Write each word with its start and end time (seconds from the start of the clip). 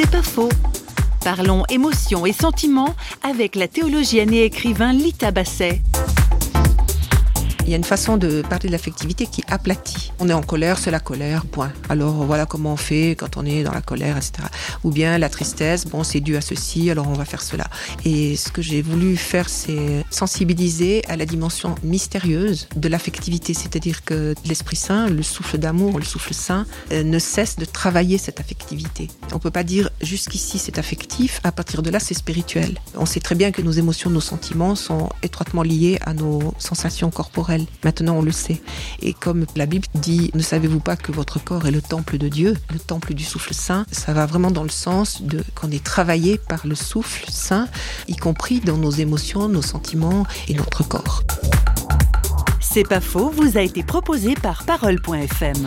C'est 0.00 0.08
pas 0.12 0.22
faux. 0.22 0.48
Parlons 1.24 1.64
émotions 1.68 2.24
et 2.24 2.32
sentiments 2.32 2.94
avec 3.24 3.56
la 3.56 3.66
théologienne 3.66 4.32
et 4.32 4.44
écrivain 4.44 4.92
Lita 4.92 5.32
Basset. 5.32 5.82
Il 7.68 7.72
y 7.72 7.74
a 7.74 7.76
une 7.76 7.84
façon 7.84 8.16
de 8.16 8.40
parler 8.40 8.68
de 8.68 8.72
l'affectivité 8.72 9.26
qui 9.26 9.42
aplatit. 9.46 10.10
On 10.20 10.30
est 10.30 10.32
en 10.32 10.40
colère, 10.40 10.78
c'est 10.78 10.90
la 10.90 11.00
colère, 11.00 11.44
point. 11.44 11.70
Alors 11.90 12.24
voilà 12.24 12.46
comment 12.46 12.72
on 12.72 12.76
fait 12.78 13.10
quand 13.10 13.36
on 13.36 13.44
est 13.44 13.62
dans 13.62 13.74
la 13.74 13.82
colère, 13.82 14.16
etc. 14.16 14.48
Ou 14.84 14.90
bien 14.90 15.18
la 15.18 15.28
tristesse, 15.28 15.84
bon, 15.84 16.02
c'est 16.02 16.20
dû 16.20 16.38
à 16.38 16.40
ceci, 16.40 16.90
alors 16.90 17.06
on 17.08 17.12
va 17.12 17.26
faire 17.26 17.42
cela. 17.42 17.66
Et 18.06 18.36
ce 18.36 18.50
que 18.50 18.62
j'ai 18.62 18.80
voulu 18.80 19.18
faire, 19.18 19.50
c'est 19.50 20.02
sensibiliser 20.08 21.02
à 21.08 21.18
la 21.18 21.26
dimension 21.26 21.74
mystérieuse 21.82 22.68
de 22.74 22.88
l'affectivité, 22.88 23.52
c'est-à-dire 23.52 24.02
que 24.02 24.34
l'Esprit 24.46 24.76
Saint, 24.76 25.10
le 25.10 25.22
souffle 25.22 25.58
d'amour, 25.58 25.98
le 25.98 26.06
souffle 26.06 26.32
saint, 26.32 26.64
euh, 26.92 27.02
ne 27.02 27.18
cesse 27.18 27.56
de 27.56 27.66
travailler 27.66 28.16
cette 28.16 28.40
affectivité. 28.40 29.08
On 29.34 29.38
peut 29.38 29.50
pas 29.50 29.62
dire 29.62 29.90
jusqu'ici 30.00 30.58
c'est 30.58 30.78
affectif, 30.78 31.42
à 31.44 31.52
partir 31.52 31.82
de 31.82 31.90
là 31.90 32.00
c'est 32.00 32.14
spirituel. 32.14 32.78
On 32.94 33.04
sait 33.04 33.20
très 33.20 33.34
bien 33.34 33.50
que 33.50 33.60
nos 33.60 33.72
émotions, 33.72 34.08
nos 34.08 34.22
sentiments 34.22 34.74
sont 34.74 35.10
étroitement 35.22 35.62
liés 35.62 35.98
à 36.06 36.14
nos 36.14 36.54
sensations 36.58 37.10
corporelles. 37.10 37.57
Maintenant, 37.84 38.16
on 38.16 38.22
le 38.22 38.32
sait. 38.32 38.60
Et 39.00 39.12
comme 39.12 39.46
la 39.56 39.66
Bible 39.66 39.86
dit, 39.94 40.30
ne 40.34 40.42
savez-vous 40.42 40.80
pas 40.80 40.96
que 40.96 41.12
votre 41.12 41.42
corps 41.42 41.66
est 41.66 41.70
le 41.70 41.82
temple 41.82 42.18
de 42.18 42.28
Dieu, 42.28 42.56
le 42.72 42.78
temple 42.78 43.14
du 43.14 43.24
souffle 43.24 43.54
saint? 43.54 43.86
Ça 43.90 44.12
va 44.12 44.26
vraiment 44.26 44.50
dans 44.50 44.62
le 44.62 44.68
sens 44.68 45.22
de 45.22 45.42
qu'on 45.54 45.70
est 45.70 45.82
travaillé 45.82 46.38
par 46.38 46.66
le 46.66 46.74
souffle 46.74 47.26
saint, 47.30 47.68
y 48.08 48.16
compris 48.16 48.60
dans 48.60 48.76
nos 48.76 48.90
émotions, 48.90 49.48
nos 49.48 49.62
sentiments 49.62 50.26
et 50.48 50.54
notre 50.54 50.86
corps. 50.86 51.22
C'est 52.60 52.86
pas 52.86 53.00
faux, 53.00 53.30
vous 53.30 53.56
a 53.56 53.62
été 53.62 53.82
proposé 53.82 54.34
par 54.34 54.64
parole.fm. 54.64 55.66